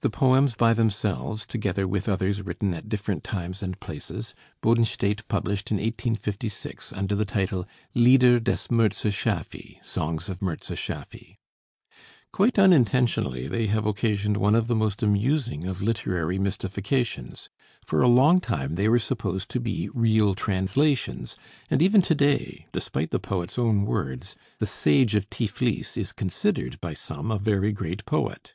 [0.00, 5.70] The poems by themselves, together with others written at different times and places, Bodenstedt published
[5.70, 11.36] in 1856 under the title 'Lieder des Mirza Schaffy' (Songs of Mirza Schaffy).
[12.32, 17.50] Quite unintentionally they have occasioned one of the most amusing of literary mystifications.
[17.84, 21.36] For a long time they were supposed to be real translations;
[21.68, 26.80] and even to day, despite the poet's own words, the "Sage of Tiflis" is considered
[26.80, 28.54] by some a very great poet.